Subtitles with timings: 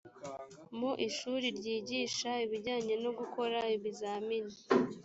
[0.77, 4.55] mu ishuri ryigisha ibijyanye no gukora ibizamini